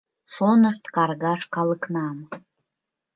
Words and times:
Шонышт 0.33 0.83
каргаш 0.95 1.41
калыкнам... 1.55 2.17